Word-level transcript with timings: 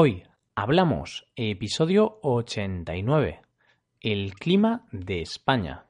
Hoy 0.00 0.22
hablamos, 0.54 1.26
episodio 1.34 2.20
89, 2.22 3.40
el 4.00 4.32
clima 4.34 4.86
de 4.92 5.22
España. 5.22 5.86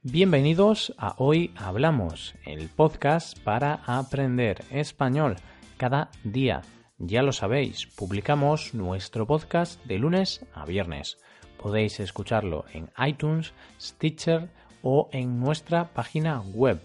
Bienvenidos 0.00 0.94
a 0.96 1.14
Hoy 1.18 1.52
Hablamos, 1.58 2.34
el 2.46 2.70
podcast 2.70 3.38
para 3.40 3.82
aprender 3.84 4.64
español 4.70 5.36
cada 5.76 6.10
día. 6.24 6.62
Ya 6.96 7.20
lo 7.20 7.32
sabéis, 7.32 7.86
publicamos 7.86 8.72
nuestro 8.72 9.26
podcast 9.26 9.84
de 9.84 9.98
lunes 9.98 10.46
a 10.54 10.64
viernes. 10.64 11.18
Podéis 11.58 12.00
escucharlo 12.00 12.64
en 12.72 12.90
iTunes, 12.96 13.52
Stitcher 13.78 14.48
o 14.82 15.08
en 15.12 15.40
nuestra 15.40 15.92
página 15.92 16.40
web 16.40 16.80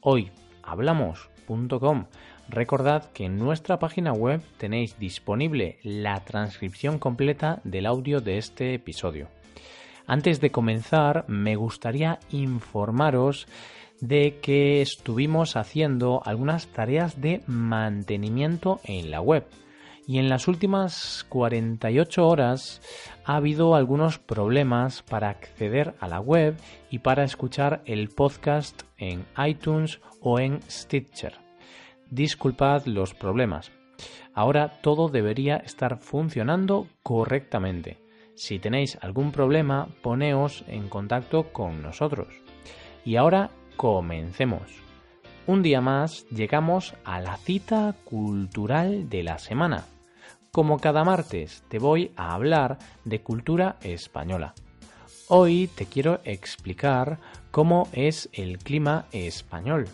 hoyhablamos.com. 0.00 2.06
Recordad 2.48 3.10
que 3.12 3.24
en 3.24 3.38
nuestra 3.38 3.78
página 3.78 4.12
web 4.12 4.42
tenéis 4.58 4.98
disponible 4.98 5.78
la 5.82 6.24
transcripción 6.24 6.98
completa 6.98 7.60
del 7.64 7.86
audio 7.86 8.20
de 8.20 8.38
este 8.38 8.74
episodio. 8.74 9.28
Antes 10.06 10.40
de 10.40 10.50
comenzar, 10.50 11.24
me 11.28 11.56
gustaría 11.56 12.18
informaros 12.30 13.46
de 14.00 14.40
que 14.42 14.82
estuvimos 14.82 15.56
haciendo 15.56 16.22
algunas 16.24 16.66
tareas 16.66 17.20
de 17.20 17.42
mantenimiento 17.46 18.80
en 18.84 19.12
la 19.12 19.20
web. 19.20 19.46
Y 20.12 20.18
en 20.18 20.28
las 20.28 20.46
últimas 20.46 21.24
48 21.30 22.28
horas 22.28 22.82
ha 23.24 23.36
habido 23.36 23.74
algunos 23.74 24.18
problemas 24.18 25.00
para 25.00 25.30
acceder 25.30 25.94
a 26.00 26.06
la 26.06 26.20
web 26.20 26.54
y 26.90 26.98
para 26.98 27.24
escuchar 27.24 27.80
el 27.86 28.10
podcast 28.10 28.82
en 28.98 29.24
iTunes 29.42 30.02
o 30.20 30.38
en 30.38 30.60
Stitcher. 30.70 31.32
Disculpad 32.10 32.84
los 32.84 33.14
problemas. 33.14 33.72
Ahora 34.34 34.82
todo 34.82 35.08
debería 35.08 35.56
estar 35.56 35.96
funcionando 35.96 36.88
correctamente. 37.02 37.96
Si 38.34 38.58
tenéis 38.58 38.98
algún 39.00 39.32
problema, 39.32 39.88
poneos 40.02 40.62
en 40.68 40.90
contacto 40.90 41.54
con 41.54 41.80
nosotros. 41.80 42.28
Y 43.02 43.16
ahora 43.16 43.48
comencemos. 43.78 44.82
Un 45.46 45.62
día 45.62 45.80
más 45.80 46.26
llegamos 46.28 46.94
a 47.02 47.22
la 47.22 47.38
cita 47.38 47.96
cultural 48.04 49.08
de 49.08 49.22
la 49.22 49.38
semana. 49.38 49.86
Como 50.54 50.78
cada 50.80 51.02
martes 51.02 51.64
te 51.68 51.78
voy 51.78 52.12
a 52.14 52.34
hablar 52.34 52.76
de 53.06 53.22
cultura 53.22 53.76
española. 53.80 54.52
Hoy 55.28 55.70
te 55.74 55.86
quiero 55.86 56.20
explicar 56.24 57.18
cómo 57.50 57.88
es 57.94 58.28
el 58.34 58.58
clima 58.58 59.06
español 59.12 59.88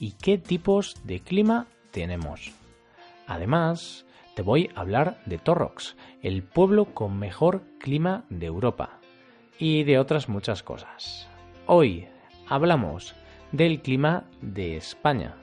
y 0.00 0.14
qué 0.20 0.36
tipos 0.36 0.96
de 1.04 1.20
clima 1.20 1.68
tenemos. 1.92 2.50
Además, 3.28 4.04
te 4.34 4.42
voy 4.42 4.68
a 4.74 4.80
hablar 4.80 5.22
de 5.26 5.38
Torrox, 5.38 5.94
el 6.22 6.42
pueblo 6.42 6.86
con 6.86 7.16
mejor 7.16 7.62
clima 7.78 8.24
de 8.30 8.46
Europa, 8.46 8.98
y 9.60 9.84
de 9.84 10.00
otras 10.00 10.28
muchas 10.28 10.64
cosas. 10.64 11.28
Hoy 11.66 12.08
hablamos 12.48 13.14
del 13.52 13.80
clima 13.80 14.24
de 14.40 14.76
España. 14.76 15.36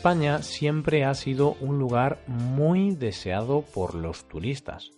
España 0.00 0.40
siempre 0.40 1.04
ha 1.04 1.12
sido 1.12 1.58
un 1.60 1.78
lugar 1.78 2.20
muy 2.26 2.94
deseado 2.94 3.60
por 3.60 3.94
los 3.94 4.26
turistas. 4.26 4.92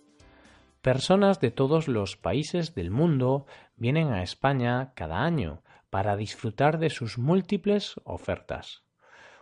Personas 0.81 1.41
de 1.41 1.51
todos 1.51 1.89
los 1.89 2.15
países 2.15 2.73
del 2.73 2.89
mundo 2.89 3.45
vienen 3.75 4.13
a 4.13 4.23
España 4.23 4.93
cada 4.95 5.25
año 5.25 5.61
para 5.89 6.15
disfrutar 6.15 6.79
de 6.79 6.89
sus 6.89 7.17
múltiples 7.17 7.95
ofertas. 8.05 8.83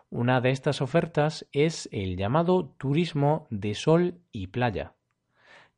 Una 0.09 0.41
de 0.41 0.49
estas 0.49 0.81
ofertas 0.81 1.45
es 1.51 1.87
el 1.91 2.17
llamado 2.17 2.73
turismo 2.79 3.45
de 3.51 3.75
sol 3.75 4.15
y 4.31 4.47
playa. 4.47 4.95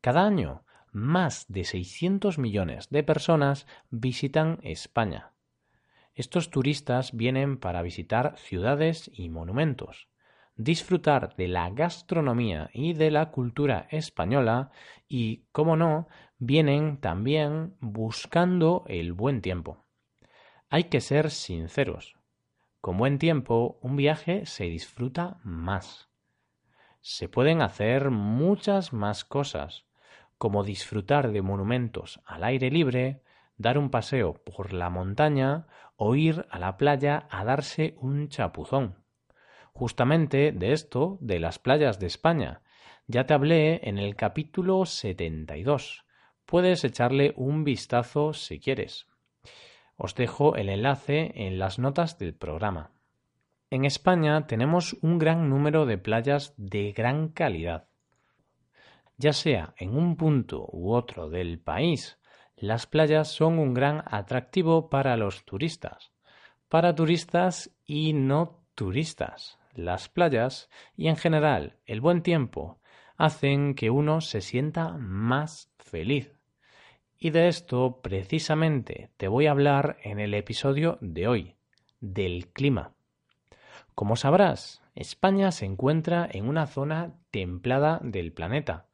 Cada 0.00 0.24
año, 0.24 0.62
más 0.92 1.44
de 1.48 1.64
600 1.64 2.38
millones 2.38 2.88
de 2.88 3.02
personas 3.02 3.66
visitan 3.90 4.60
España. 4.62 5.33
Estos 6.14 6.50
turistas 6.50 7.12
vienen 7.12 7.58
para 7.58 7.82
visitar 7.82 8.38
ciudades 8.38 9.10
y 9.12 9.30
monumentos, 9.30 10.08
disfrutar 10.54 11.34
de 11.34 11.48
la 11.48 11.70
gastronomía 11.70 12.70
y 12.72 12.92
de 12.92 13.10
la 13.10 13.32
cultura 13.32 13.88
española 13.90 14.70
y, 15.08 15.46
como 15.50 15.76
no, 15.76 16.06
vienen 16.38 16.98
también 16.98 17.74
buscando 17.80 18.84
el 18.86 19.12
buen 19.12 19.40
tiempo. 19.40 19.84
Hay 20.68 20.84
que 20.84 21.00
ser 21.00 21.32
sinceros. 21.32 22.14
Con 22.80 22.96
buen 22.96 23.18
tiempo 23.18 23.78
un 23.82 23.96
viaje 23.96 24.46
se 24.46 24.64
disfruta 24.64 25.40
más. 25.42 26.10
Se 27.00 27.28
pueden 27.28 27.60
hacer 27.60 28.10
muchas 28.10 28.92
más 28.92 29.24
cosas, 29.24 29.84
como 30.38 30.62
disfrutar 30.62 31.32
de 31.32 31.42
monumentos 31.42 32.20
al 32.24 32.44
aire 32.44 32.70
libre, 32.70 33.23
dar 33.56 33.78
un 33.78 33.90
paseo 33.90 34.34
por 34.34 34.72
la 34.72 34.90
montaña 34.90 35.66
o 35.96 36.14
ir 36.14 36.46
a 36.50 36.58
la 36.58 36.76
playa 36.76 37.26
a 37.30 37.44
darse 37.44 37.94
un 37.98 38.28
chapuzón 38.28 39.04
justamente 39.74 40.52
de 40.52 40.72
esto, 40.72 41.18
de 41.20 41.40
las 41.40 41.58
playas 41.58 41.98
de 41.98 42.06
España. 42.06 42.62
Ya 43.06 43.26
te 43.26 43.34
hablé 43.34 43.80
en 43.88 43.98
el 43.98 44.16
capítulo 44.16 44.86
72. 44.86 46.04
Puedes 46.46 46.84
echarle 46.84 47.34
un 47.36 47.64
vistazo 47.64 48.32
si 48.32 48.60
quieres. 48.60 49.08
Os 49.96 50.14
dejo 50.14 50.56
el 50.56 50.68
enlace 50.68 51.32
en 51.34 51.58
las 51.58 51.78
notas 51.78 52.18
del 52.18 52.34
programa. 52.34 52.92
En 53.70 53.84
España 53.84 54.46
tenemos 54.46 54.96
un 55.02 55.18
gran 55.18 55.50
número 55.50 55.86
de 55.86 55.98
playas 55.98 56.54
de 56.56 56.92
gran 56.92 57.28
calidad. 57.28 57.88
Ya 59.16 59.32
sea 59.32 59.74
en 59.76 59.96
un 59.96 60.16
punto 60.16 60.68
u 60.70 60.92
otro 60.92 61.28
del 61.30 61.58
país, 61.58 62.18
las 62.66 62.86
playas 62.86 63.28
son 63.28 63.58
un 63.58 63.74
gran 63.74 64.02
atractivo 64.06 64.88
para 64.88 65.16
los 65.16 65.44
turistas, 65.44 66.12
para 66.68 66.94
turistas 66.94 67.70
y 67.84 68.14
no 68.14 68.64
turistas 68.74 69.58
las 69.74 70.08
playas 70.08 70.70
y 70.96 71.08
en 71.08 71.16
general 71.16 71.76
el 71.84 72.00
buen 72.00 72.22
tiempo 72.22 72.80
hacen 73.16 73.74
que 73.74 73.90
uno 73.90 74.20
se 74.20 74.40
sienta 74.40 74.96
más 74.96 75.70
feliz. 75.78 76.32
Y 77.18 77.30
de 77.30 77.48
esto 77.48 78.00
precisamente 78.02 79.10
te 79.16 79.28
voy 79.28 79.46
a 79.46 79.50
hablar 79.50 79.98
en 80.02 80.18
el 80.18 80.32
episodio 80.34 80.98
de 81.00 81.28
hoy, 81.28 81.56
del 82.00 82.48
clima. 82.48 82.94
Como 83.94 84.16
sabrás, 84.16 84.82
España 84.94 85.52
se 85.52 85.66
encuentra 85.66 86.28
en 86.30 86.48
una 86.48 86.66
zona 86.66 87.14
templada 87.30 88.00
del 88.02 88.32
planeta, 88.32 88.88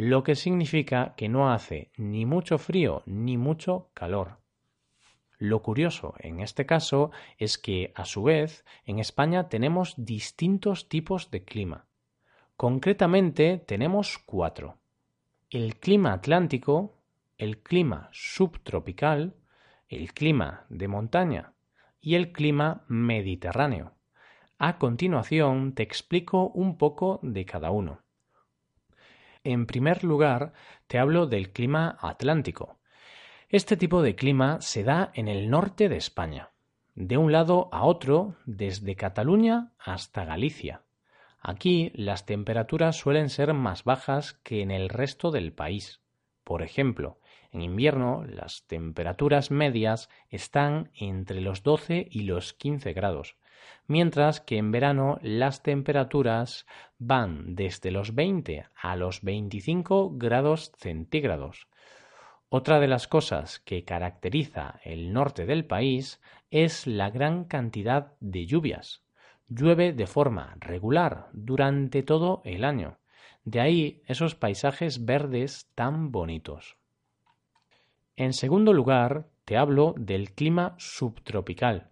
lo 0.00 0.22
que 0.22 0.36
significa 0.36 1.14
que 1.16 1.28
no 1.28 1.50
hace 1.50 1.90
ni 1.96 2.24
mucho 2.24 2.58
frío 2.58 3.02
ni 3.04 3.36
mucho 3.36 3.90
calor. 3.94 4.38
Lo 5.38 5.60
curioso 5.60 6.14
en 6.20 6.38
este 6.38 6.66
caso 6.66 7.10
es 7.36 7.58
que, 7.58 7.92
a 7.96 8.04
su 8.04 8.22
vez, 8.22 8.64
en 8.84 9.00
España 9.00 9.48
tenemos 9.48 9.94
distintos 9.96 10.88
tipos 10.88 11.32
de 11.32 11.42
clima. 11.42 11.88
Concretamente 12.56 13.58
tenemos 13.58 14.18
cuatro. 14.18 14.78
El 15.50 15.80
clima 15.80 16.12
atlántico, 16.12 17.02
el 17.36 17.60
clima 17.60 18.08
subtropical, 18.12 19.34
el 19.88 20.14
clima 20.14 20.64
de 20.68 20.86
montaña 20.86 21.54
y 22.00 22.14
el 22.14 22.30
clima 22.30 22.84
mediterráneo. 22.86 23.94
A 24.58 24.78
continuación 24.78 25.72
te 25.74 25.82
explico 25.82 26.50
un 26.50 26.78
poco 26.78 27.18
de 27.24 27.44
cada 27.44 27.72
uno. 27.72 28.04
En 29.44 29.66
primer 29.66 30.04
lugar, 30.04 30.52
te 30.86 30.98
hablo 30.98 31.26
del 31.26 31.52
clima 31.52 31.96
atlántico, 32.00 32.78
este 33.50 33.78
tipo 33.78 34.02
de 34.02 34.14
clima 34.14 34.60
se 34.60 34.84
da 34.84 35.10
en 35.14 35.26
el 35.26 35.48
norte 35.48 35.88
de 35.88 35.96
España, 35.96 36.50
de 36.94 37.16
un 37.16 37.32
lado 37.32 37.70
a 37.72 37.86
otro, 37.86 38.36
desde 38.44 38.94
Cataluña 38.94 39.72
hasta 39.78 40.26
Galicia. 40.26 40.82
Aquí 41.40 41.90
las 41.94 42.26
temperaturas 42.26 42.96
suelen 42.96 43.30
ser 43.30 43.54
más 43.54 43.84
bajas 43.84 44.34
que 44.42 44.60
en 44.60 44.70
el 44.70 44.90
resto 44.90 45.30
del 45.30 45.54
país. 45.54 46.02
Por 46.44 46.60
ejemplo, 46.60 47.20
en 47.50 47.62
invierno 47.62 48.22
las 48.26 48.66
temperaturas 48.66 49.50
medias 49.50 50.10
están 50.28 50.90
entre 50.92 51.40
los 51.40 51.62
12 51.62 52.06
y 52.10 52.24
los 52.24 52.52
15 52.52 52.92
grados, 52.92 53.38
mientras 53.86 54.40
que 54.40 54.58
en 54.58 54.70
verano 54.70 55.18
las 55.22 55.62
temperaturas 55.62 56.66
van 56.98 57.54
desde 57.54 57.90
los 57.90 58.14
20 58.14 58.66
a 58.74 58.96
los 58.96 59.22
25 59.22 60.12
grados 60.16 60.72
centígrados, 60.76 61.68
otra 62.50 62.80
de 62.80 62.88
las 62.88 63.08
cosas 63.08 63.58
que 63.60 63.84
caracteriza 63.84 64.80
el 64.82 65.12
norte 65.12 65.44
del 65.44 65.66
país 65.66 66.18
es 66.50 66.86
la 66.86 67.10
gran 67.10 67.44
cantidad 67.44 68.14
de 68.20 68.46
lluvias. 68.46 69.02
llueve 69.50 69.92
de 69.92 70.06
forma 70.06 70.56
regular 70.58 71.28
durante 71.32 72.02
todo 72.02 72.42
el 72.44 72.64
año. 72.64 72.98
De 73.44 73.60
ahí 73.60 74.02
esos 74.06 74.34
paisajes 74.34 75.04
verdes 75.04 75.70
tan 75.74 76.10
bonitos. 76.10 76.76
En 78.16 78.32
segundo 78.32 78.72
lugar, 78.72 79.28
te 79.44 79.56
hablo 79.56 79.94
del 79.96 80.32
clima 80.32 80.74
subtropical. 80.78 81.90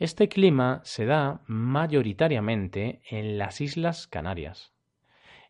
Este 0.00 0.30
clima 0.30 0.80
se 0.82 1.04
da 1.04 1.42
mayoritariamente 1.46 3.02
en 3.10 3.36
las 3.36 3.60
Islas 3.60 4.06
Canarias. 4.06 4.72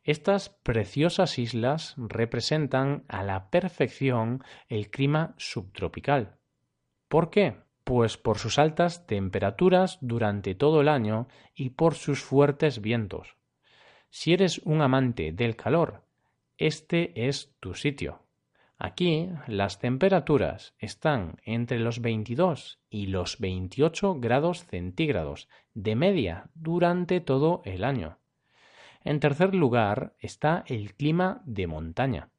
Estas 0.03 0.49
preciosas 0.49 1.39
islas 1.39 1.95
representan 1.97 3.05
a 3.07 3.23
la 3.23 3.49
perfección 3.51 4.43
el 4.69 4.91
clima 4.91 5.37
subtropical. 5.39 6.35
¿Por 7.07 7.31
qué? 7.31 7.59
Pues 7.85 8.17
por 8.17 8.39
sus 8.39 8.59
altas 8.59 9.07
temperaturas 9.07 9.99
durante 10.01 10.57
todo 10.57 10.81
el 10.81 10.89
año 10.89 11.29
y 11.55 11.71
por 11.71 11.95
sus 11.95 12.21
fuertes 12.21 12.81
vientos. 12.81 13.37
Si 14.09 14.33
eres 14.33 14.59
un 14.65 14.83
amante 14.83 15.31
del 15.31 15.55
calor, 15.55 16.03
este 16.59 17.29
es 17.29 17.55
tu 17.61 17.75
sitio. 17.75 18.25
Aquí 18.83 19.29
las 19.47 19.79
temperaturas 19.79 20.75
están 20.79 21.37
entre 21.45 21.79
los 21.79 22.01
22 22.01 22.81
y 22.89 23.09
los 23.09 23.39
28 23.39 24.15
grados 24.21 24.65
centígrados 24.65 25.51
de 25.75 25.97
media 25.97 26.49
durante 26.55 27.21
todo 27.21 27.61
el 27.67 27.85
año. 27.85 28.21
En 29.05 29.21
tercer 29.21 29.55
lugar 29.55 30.15
está 30.19 30.65
el 30.67 30.95
clima 30.95 31.43
de 31.45 31.67
montaña. 31.67 32.31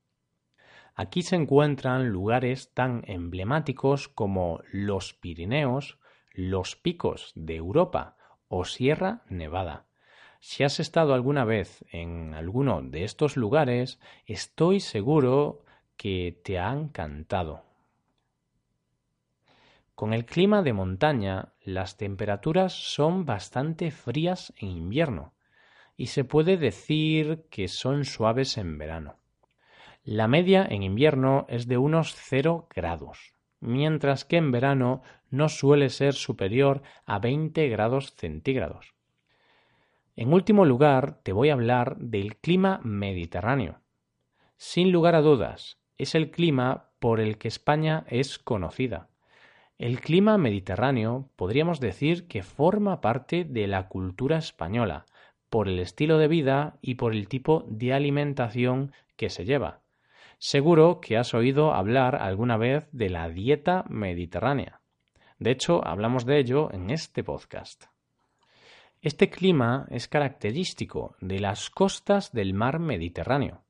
Aquí 0.95 1.21
se 1.21 1.35
encuentran 1.35 2.09
lugares 2.09 2.73
tan 2.73 3.03
emblemáticos 3.05 4.07
como 4.07 4.61
los 4.71 5.13
Pirineos, 5.13 5.99
los 6.31 6.75
picos 6.75 7.33
de 7.35 7.57
Europa 7.57 8.17
o 8.47 8.65
Sierra 8.65 9.21
Nevada. 9.29 9.85
Si 10.39 10.63
has 10.63 10.79
estado 10.79 11.13
alguna 11.13 11.45
vez 11.45 11.85
en 11.91 12.33
alguno 12.33 12.81
de 12.81 13.03
estos 13.03 13.37
lugares, 13.37 13.99
estoy 14.25 14.79
seguro 14.79 15.60
que 16.01 16.41
te 16.43 16.57
ha 16.57 16.73
encantado. 16.73 17.61
Con 19.93 20.13
el 20.13 20.25
clima 20.25 20.63
de 20.63 20.73
montaña, 20.73 21.53
las 21.61 21.95
temperaturas 21.97 22.73
son 22.73 23.23
bastante 23.23 23.91
frías 23.91 24.51
en 24.57 24.69
invierno, 24.69 25.35
y 25.95 26.07
se 26.07 26.23
puede 26.23 26.57
decir 26.57 27.45
que 27.51 27.67
son 27.67 28.03
suaves 28.03 28.57
en 28.57 28.79
verano. 28.79 29.17
La 30.03 30.27
media 30.27 30.65
en 30.67 30.81
invierno 30.81 31.45
es 31.49 31.67
de 31.67 31.77
unos 31.77 32.15
0 32.15 32.67
grados, 32.75 33.35
mientras 33.59 34.25
que 34.25 34.37
en 34.37 34.51
verano 34.51 35.03
no 35.29 35.49
suele 35.49 35.91
ser 35.91 36.15
superior 36.15 36.81
a 37.05 37.19
20 37.19 37.69
grados 37.69 38.15
centígrados. 38.15 38.95
En 40.15 40.33
último 40.33 40.65
lugar, 40.65 41.21
te 41.21 41.31
voy 41.31 41.51
a 41.51 41.53
hablar 41.53 41.97
del 41.97 42.37
clima 42.37 42.81
mediterráneo. 42.83 43.81
Sin 44.57 44.91
lugar 44.91 45.13
a 45.13 45.21
dudas, 45.21 45.77
es 46.01 46.15
el 46.15 46.31
clima 46.31 46.89
por 46.99 47.19
el 47.19 47.37
que 47.37 47.47
España 47.47 48.05
es 48.07 48.39
conocida. 48.39 49.09
El 49.77 49.99
clima 49.99 50.37
mediterráneo 50.37 51.29
podríamos 51.35 51.79
decir 51.79 52.27
que 52.27 52.43
forma 52.43 53.01
parte 53.01 53.43
de 53.43 53.67
la 53.67 53.87
cultura 53.87 54.37
española, 54.37 55.05
por 55.49 55.67
el 55.67 55.79
estilo 55.79 56.17
de 56.17 56.27
vida 56.27 56.77
y 56.81 56.95
por 56.95 57.13
el 57.13 57.27
tipo 57.27 57.65
de 57.67 57.93
alimentación 57.93 58.93
que 59.17 59.29
se 59.29 59.43
lleva. 59.43 59.81
Seguro 60.37 61.01
que 61.01 61.17
has 61.17 61.33
oído 61.33 61.73
hablar 61.73 62.15
alguna 62.15 62.57
vez 62.57 62.87
de 62.91 63.09
la 63.09 63.27
dieta 63.29 63.83
mediterránea. 63.89 64.81
De 65.39 65.51
hecho, 65.51 65.85
hablamos 65.85 66.25
de 66.25 66.39
ello 66.39 66.71
en 66.71 66.89
este 66.89 67.23
podcast. 67.23 67.85
Este 69.01 69.29
clima 69.29 69.87
es 69.89 70.07
característico 70.07 71.15
de 71.19 71.39
las 71.39 71.69
costas 71.69 72.31
del 72.31 72.53
mar 72.53 72.79
Mediterráneo. 72.79 73.63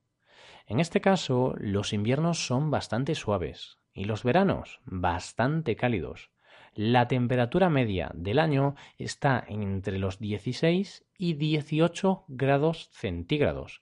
En 0.72 0.80
este 0.80 1.02
caso, 1.02 1.54
los 1.58 1.92
inviernos 1.92 2.48
son 2.48 2.72
bastante 2.72 3.14
suaves 3.14 3.78
y 3.94 4.06
los 4.06 4.24
veranos 4.24 4.80
bastante 4.86 5.76
cálidos, 5.76 6.32
la 6.76 7.10
temperatura 7.10 7.70
media 7.70 8.10
del 8.14 8.40
año 8.40 8.76
está 8.98 9.44
entre 9.50 10.00
los 10.00 10.20
16 10.20 11.04
y 11.18 11.34
18 11.34 12.24
grados 12.30 12.88
centígrados. 12.94 13.82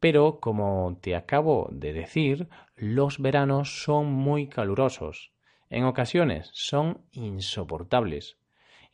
Pero, 0.00 0.40
como 0.40 0.96
te 1.02 1.14
acabo 1.14 1.68
de 1.72 1.92
decir, 1.92 2.48
los 2.74 3.20
veranos 3.20 3.82
son 3.82 4.06
muy 4.10 4.48
calurosos. 4.48 5.32
En 5.68 5.84
ocasiones 5.84 6.48
son 6.54 7.02
insoportables. 7.12 8.38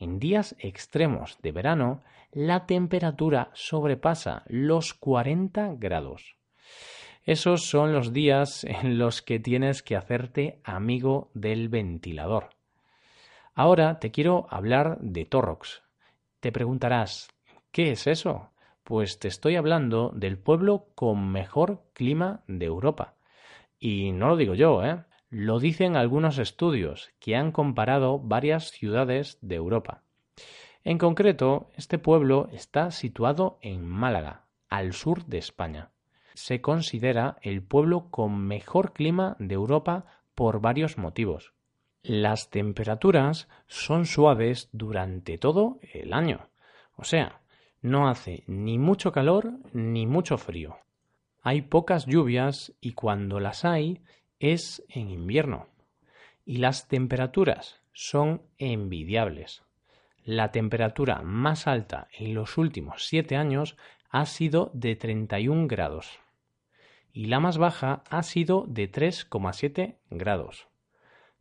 En 0.01 0.19
días 0.19 0.57
extremos 0.59 1.39
de 1.43 1.53
verano, 1.53 2.03
la 2.33 2.67
temperatura 2.67 3.53
sobrepasa 3.55 4.43
los 4.49 4.95
40 4.95 5.77
grados. 5.77 6.35
Esos 7.25 7.63
son 7.63 7.95
los 7.95 8.13
días 8.13 8.65
en 8.65 8.99
los 8.99 9.23
que 9.23 9.39
tienes 9.39 9.83
que 9.83 9.97
hacerte 9.97 10.61
amigo 10.63 11.31
del 11.33 11.71
ventilador. 11.71 12.51
Ahora 13.55 13.99
te 13.99 14.11
quiero 14.11 14.47
hablar 14.51 14.99
de 15.01 15.25
Torrox. 15.25 15.83
Te 16.41 16.53
preguntarás, 16.53 17.31
¿qué 17.71 17.93
es 17.93 18.07
eso? 18.07 18.51
Pues 18.83 19.19
te 19.19 19.29
estoy 19.29 19.57
hablando 19.57 20.11
del 20.15 20.37
pueblo 20.37 20.89
con 20.95 21.33
mejor 21.33 21.85
clima 21.95 22.43
de 22.47 22.67
Europa. 22.67 23.15
Y 23.79 24.13
no 24.13 24.29
lo 24.29 24.37
digo 24.37 24.55
yo, 24.55 24.85
¿eh? 24.85 25.03
Lo 25.31 25.61
dicen 25.61 25.97
algunos 25.97 26.37
estudios 26.37 27.11
que 27.21 27.37
han 27.37 27.53
comparado 27.53 28.19
varias 28.19 28.71
ciudades 28.71 29.39
de 29.41 29.55
Europa. 29.55 30.03
En 30.85 30.99
concreto, 30.99 31.71
este 31.75 31.99
pueblo 31.99 32.51
está 32.53 32.91
situado 32.91 33.59
en 33.63 33.87
Málaga, 33.87 34.45
al 34.69 34.93
sur 34.93 35.25
de 35.25 35.39
España. 35.39 35.91
Se 36.35 36.61
considera 36.61 37.39
el 37.43 37.63
pueblo 37.63 38.11
con 38.11 38.45
mejor 38.47 38.93
clima 38.93 39.37
de 39.39 39.55
Europa 39.55 40.05
por 40.35 40.61
varios 40.61 40.99
motivos. 40.99 41.53
Las 42.03 42.51
temperaturas 42.51 43.49
son 43.69 44.05
suaves 44.05 44.69
durante 44.73 45.39
todo 45.39 45.79
el 45.93 46.13
año. 46.13 46.49
O 46.97 47.05
sea, 47.05 47.41
no 47.83 48.09
hace 48.09 48.43
ni 48.49 48.79
mucho 48.79 49.13
calor 49.13 49.53
ni 49.73 50.07
mucho 50.07 50.37
frío. 50.37 50.77
Hay 51.41 51.63
pocas 51.63 52.05
lluvias 52.07 52.75
y 52.81 52.93
cuando 52.93 53.39
las 53.39 53.65
hay 53.65 54.03
es 54.41 54.85
en 54.89 55.11
invierno. 55.11 55.69
Y 56.45 56.57
las 56.57 56.89
temperaturas 56.89 57.81
son 57.93 58.43
envidiables. 58.59 59.63
La 60.25 60.51
temperatura 60.51 61.23
más 61.23 61.69
alta 61.69 62.09
en 62.19 62.35
los 62.35 62.59
últimos 62.59 63.07
siete 63.07 63.37
años 63.37 63.77
ha 64.11 64.27
sido 64.27 64.73
de 64.75 64.97
31 64.97 65.69
grados 65.69 66.24
y 67.15 67.27
la 67.27 67.39
más 67.41 67.57
baja 67.57 68.03
ha 68.11 68.25
sido 68.25 68.67
de 68.67 68.91
3,7 68.91 69.99
grados. 70.11 70.69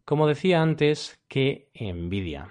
Como 0.06 0.28
decía 0.28 0.62
antes, 0.62 1.20
qué 1.28 1.72
envidia. 1.74 2.50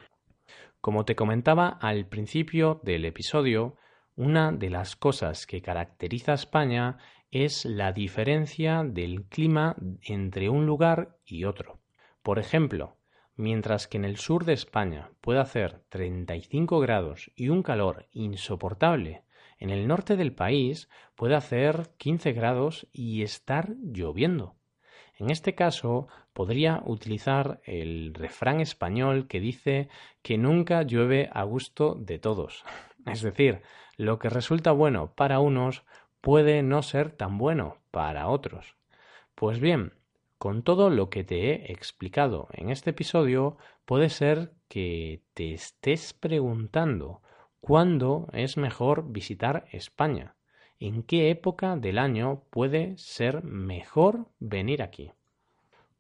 Como 0.81 1.05
te 1.05 1.14
comentaba 1.14 1.69
al 1.69 2.07
principio 2.07 2.81
del 2.83 3.05
episodio, 3.05 3.76
una 4.17 4.50
de 4.50 4.71
las 4.71 4.97
cosas 4.97 5.47
que 5.47 5.62
caracteriza 5.62 6.33
a 6.33 6.35
España 6.35 6.99
es 7.31 7.64
la 7.64 7.93
diferencia 7.93 8.83
del 8.85 9.25
clima 9.26 9.76
entre 10.02 10.49
un 10.49 10.67
lugar 10.67 11.17
y 11.25 11.45
otro. 11.45 11.81
Por 12.23 12.41
ejemplo, 12.41 12.97
mientras 13.37 13.87
que 13.87 13.99
en 13.99 14.05
el 14.05 14.17
sur 14.17 14.45
de 14.45 14.55
España 14.55 15.12
puede 15.21 15.38
hacer 15.38 15.85
35 15.91 16.81
grados 16.81 17.31
y 17.37 17.50
un 17.50 17.62
calor 17.62 18.09
insoportable, 18.11 19.23
en 19.62 19.71
el 19.71 19.87
norte 19.87 20.16
del 20.16 20.33
país 20.33 20.88
puede 21.14 21.37
hacer 21.37 21.92
15 21.97 22.33
grados 22.33 22.88
y 22.92 23.23
estar 23.23 23.76
lloviendo. 23.81 24.57
En 25.16 25.31
este 25.31 25.54
caso, 25.54 26.09
podría 26.33 26.83
utilizar 26.85 27.61
el 27.64 28.12
refrán 28.12 28.61
español 28.61 29.28
que 29.28 29.38
dice 29.38 29.88
que 30.21 30.37
nunca 30.37 30.83
llueve 30.83 31.31
a 31.33 31.45
gusto 31.45 31.95
de 31.95 32.19
todos. 32.19 32.64
Es 33.07 33.23
decir, 33.23 33.62
lo 33.97 34.19
que 34.19 34.31
resulta 34.31 34.73
bueno 34.73 35.12
para 35.14 35.38
unos 35.38 35.85
puede 36.21 36.62
no 36.64 36.83
ser 36.83 37.12
tan 37.12 37.38
bueno 37.38 37.78
para 37.92 38.26
otros. 38.28 38.75
Pues 39.37 39.61
bien, 39.61 39.92
con 40.38 40.64
todo 40.64 40.90
lo 40.90 41.09
que 41.09 41.23
te 41.23 41.50
he 41.50 41.73
explicado 41.73 42.49
en 42.52 42.71
este 42.71 42.90
episodio, 42.90 43.59
puede 43.85 44.09
ser 44.09 44.54
que 44.69 45.23
te 45.35 45.52
estés 45.52 46.14
preguntando 46.14 47.23
cuándo 47.62 48.28
es 48.33 48.59
mejor 48.59 49.12
visitar 49.12 49.66
España 49.71 50.35
en 50.81 51.04
qué 51.04 51.31
época 51.31 51.76
del 51.76 51.97
año 51.97 52.42
puede 52.50 52.99
ser 52.99 53.45
mejor 53.45 54.26
venir 54.40 54.83
aquí. 54.83 55.12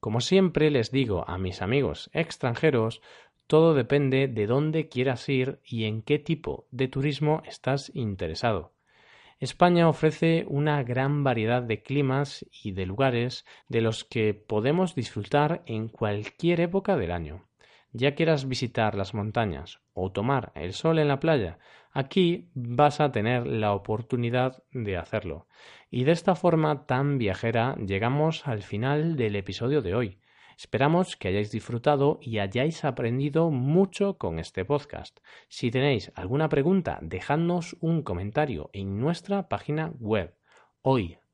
Como 0.00 0.20
siempre 0.20 0.72
les 0.72 0.90
digo 0.90 1.24
a 1.28 1.38
mis 1.38 1.62
amigos 1.62 2.10
extranjeros, 2.12 3.00
todo 3.46 3.74
depende 3.74 4.26
de 4.26 4.48
dónde 4.48 4.88
quieras 4.88 5.28
ir 5.28 5.60
y 5.64 5.84
en 5.84 6.02
qué 6.02 6.18
tipo 6.18 6.66
de 6.72 6.88
turismo 6.88 7.42
estás 7.46 7.92
interesado. 7.94 8.72
España 9.38 9.88
ofrece 9.88 10.44
una 10.48 10.82
gran 10.82 11.22
variedad 11.22 11.62
de 11.62 11.80
climas 11.82 12.44
y 12.50 12.72
de 12.72 12.86
lugares 12.86 13.44
de 13.68 13.82
los 13.82 14.02
que 14.02 14.34
podemos 14.34 14.96
disfrutar 14.96 15.62
en 15.66 15.86
cualquier 15.86 16.60
época 16.60 16.96
del 16.96 17.12
año. 17.12 17.44
Ya 17.92 18.14
quieras 18.14 18.48
visitar 18.48 18.94
las 18.94 19.14
montañas 19.14 19.80
o 19.92 20.10
tomar 20.10 20.52
el 20.54 20.72
sol 20.72 20.98
en 20.98 21.08
la 21.08 21.20
playa, 21.20 21.58
aquí 21.92 22.50
vas 22.54 23.00
a 23.00 23.12
tener 23.12 23.46
la 23.46 23.72
oportunidad 23.72 24.62
de 24.72 24.96
hacerlo. 24.96 25.46
Y 25.90 26.04
de 26.04 26.12
esta 26.12 26.34
forma 26.34 26.86
tan 26.86 27.18
viajera 27.18 27.76
llegamos 27.76 28.46
al 28.46 28.62
final 28.62 29.16
del 29.16 29.36
episodio 29.36 29.82
de 29.82 29.94
hoy. 29.94 30.18
Esperamos 30.56 31.16
que 31.16 31.28
hayáis 31.28 31.50
disfrutado 31.50 32.18
y 32.22 32.38
hayáis 32.38 32.84
aprendido 32.84 33.50
mucho 33.50 34.18
con 34.18 34.38
este 34.38 34.64
podcast. 34.64 35.18
Si 35.48 35.70
tenéis 35.70 36.12
alguna 36.14 36.48
pregunta, 36.48 36.98
dejadnos 37.02 37.76
un 37.80 38.02
comentario 38.02 38.70
en 38.72 39.00
nuestra 39.00 39.48
página 39.48 39.92
web 39.98 40.34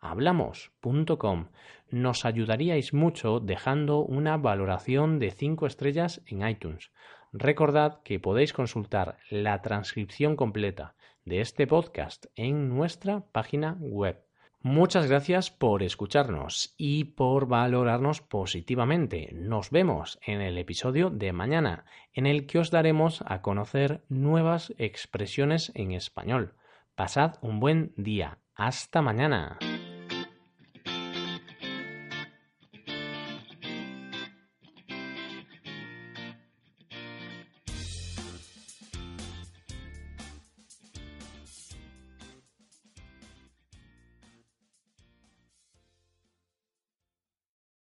hoyhablamos.com. 0.00 1.48
Nos 1.90 2.24
ayudaríais 2.24 2.92
mucho 2.92 3.40
dejando 3.40 4.00
una 4.00 4.36
valoración 4.36 5.18
de 5.18 5.30
5 5.30 5.66
estrellas 5.66 6.22
en 6.26 6.46
iTunes. 6.46 6.90
Recordad 7.32 8.00
que 8.02 8.20
podéis 8.20 8.52
consultar 8.52 9.18
la 9.30 9.60
transcripción 9.62 10.36
completa 10.36 10.94
de 11.24 11.40
este 11.40 11.66
podcast 11.66 12.26
en 12.36 12.68
nuestra 12.68 13.20
página 13.32 13.76
web. 13.80 14.24
Muchas 14.60 15.06
gracias 15.06 15.50
por 15.52 15.84
escucharnos 15.84 16.74
y 16.76 17.04
por 17.04 17.46
valorarnos 17.46 18.22
positivamente. 18.22 19.30
Nos 19.32 19.70
vemos 19.70 20.18
en 20.26 20.40
el 20.40 20.58
episodio 20.58 21.10
de 21.10 21.32
mañana, 21.32 21.84
en 22.12 22.26
el 22.26 22.46
que 22.46 22.58
os 22.58 22.70
daremos 22.72 23.22
a 23.26 23.40
conocer 23.40 24.02
nuevas 24.08 24.74
expresiones 24.78 25.70
en 25.74 25.92
español. 25.92 26.54
Pasad 26.96 27.36
un 27.40 27.60
buen 27.60 27.92
día. 27.96 28.38
Hasta 28.56 29.00
mañana. 29.00 29.58